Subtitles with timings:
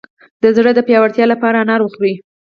[0.43, 2.13] د زړه د پیاوړتیا لپاره انار وخورئ